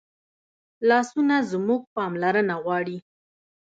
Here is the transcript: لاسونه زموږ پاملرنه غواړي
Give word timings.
لاسونه 0.89 1.35
زموږ 1.51 1.81
پاملرنه 1.95 2.55
غواړي 2.63 2.97